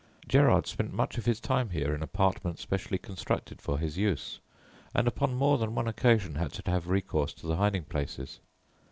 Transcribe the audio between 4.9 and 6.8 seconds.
and upon more than one occasion had to